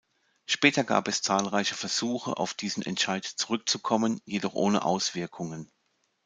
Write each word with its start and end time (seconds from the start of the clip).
Später 0.47 0.83
gab 0.83 1.07
es 1.07 1.21
zahlreiche 1.21 1.75
Versuche, 1.75 2.35
auf 2.37 2.55
diesen 2.55 2.81
Entscheid 2.81 3.23
zurückzukommen, 3.23 4.19
jedoch 4.25 4.55
ohne 4.55 4.83
Auswirkungen. 4.83 5.71